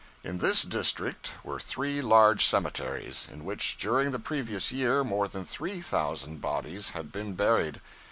In 0.23 0.39
this 0.39 0.63
district 0.63 1.29
were 1.43 1.59
three 1.59 2.01
large 2.01 2.43
cemeteries, 2.43 3.27
in 3.31 3.45
which 3.45 3.77
during 3.77 4.09
the 4.09 4.17
previous 4.17 4.71
year 4.71 5.03
more 5.03 5.27
than 5.27 5.45
three 5.45 5.79
thousand 5.79 6.41
bodies 6.41 6.89
had 6.97 7.11
been 7.11 7.35
buried. 7.35 7.79